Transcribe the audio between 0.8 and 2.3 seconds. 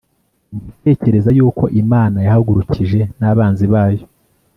Ndatekereza yuko Imana